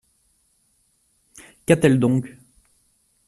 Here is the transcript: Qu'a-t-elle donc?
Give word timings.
Qu'a-t-elle 1.67 1.99
donc? 1.99 2.25